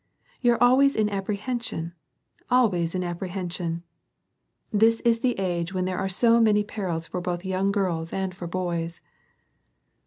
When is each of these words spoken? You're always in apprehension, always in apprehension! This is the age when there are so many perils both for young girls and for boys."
You're 0.41 0.57
always 0.59 0.95
in 0.95 1.11
apprehension, 1.11 1.93
always 2.49 2.95
in 2.95 3.03
apprehension! 3.03 3.83
This 4.73 4.99
is 5.01 5.19
the 5.19 5.37
age 5.37 5.75
when 5.75 5.85
there 5.85 5.99
are 5.99 6.09
so 6.09 6.39
many 6.41 6.63
perils 6.63 7.07
both 7.09 7.41
for 7.43 7.47
young 7.47 7.71
girls 7.71 8.11
and 8.11 8.33
for 8.33 8.47
boys." 8.47 9.01